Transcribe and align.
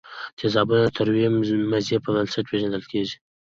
تیزابونه 0.37 0.81
د 0.83 0.87
تروې 0.97 1.25
مزې 1.73 1.97
په 2.03 2.09
بنسټ 2.15 2.45
پیژندل 2.51 2.83
کیږي. 2.91 3.15